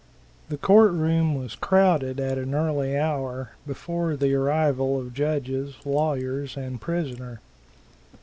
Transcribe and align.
The 0.49 0.57
court 0.57 0.93
room 0.93 1.35
was 1.35 1.53
crowded 1.53 2.19
at 2.19 2.39
an 2.39 2.55
early 2.55 2.97
hour, 2.97 3.51
before 3.67 4.15
the 4.15 4.33
arrival 4.33 4.99
of 4.99 5.13
judges, 5.13 5.75
lawyers 5.85 6.57
and 6.57 6.81
prisoner. 6.81 7.39